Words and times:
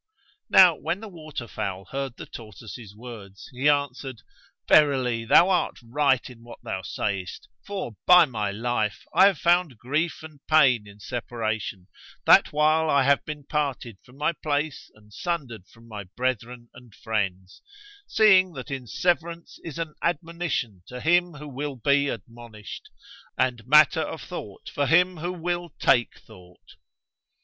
Now 0.49 0.73
when 0.73 0.99
the 0.99 1.07
water 1.07 1.47
fowl 1.47 1.85
heard 1.85 2.17
the 2.17 2.25
tortoise's 2.25 2.95
words 2.95 3.47
he 3.53 3.69
answered, 3.69 4.23
"Verily, 4.67 5.25
thou 5.25 5.49
art 5.49 5.77
right 5.83 6.27
in 6.27 6.41
what 6.43 6.57
thou 6.63 6.81
sayest 6.81 7.47
for, 7.63 7.95
by 8.07 8.25
my 8.25 8.49
life, 8.49 9.05
I 9.13 9.27
have 9.27 9.37
found 9.37 9.77
grief 9.77 10.23
and 10.23 10.39
pain 10.47 10.87
in 10.87 10.99
separation, 10.99 11.85
what 12.25 12.51
while 12.51 12.89
I 12.89 13.03
have 13.03 13.23
been 13.25 13.43
parted 13.43 13.99
from 14.03 14.17
my 14.17 14.33
place 14.33 14.89
and 14.95 15.13
sundered 15.13 15.67
from 15.67 15.87
my 15.87 16.05
brethren 16.05 16.69
and 16.73 16.95
friends; 16.95 17.61
seeing 18.07 18.53
that 18.53 18.71
in 18.71 18.87
severance 18.87 19.59
is 19.63 19.77
an 19.77 19.93
admonition 20.01 20.81
to 20.87 20.99
him 20.99 21.33
who 21.35 21.47
will 21.47 21.75
be 21.75 22.07
admonished 22.09 22.89
and 23.37 23.67
matter 23.67 24.01
of 24.01 24.23
thought 24.23 24.67
for 24.67 24.87
him 24.87 25.17
who 25.17 25.31
will 25.31 25.69
take 25.79 26.17
thought. 26.21 26.71